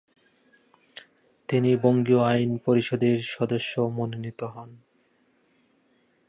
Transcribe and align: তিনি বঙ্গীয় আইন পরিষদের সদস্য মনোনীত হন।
তিনি 1.49 1.75
বঙ্গীয় 1.75 2.21
আইন 2.23 2.57
পরিষদের 2.57 3.17
সদস্য 3.21 3.79
মনোনীত 3.79 4.43
হন। 4.43 4.69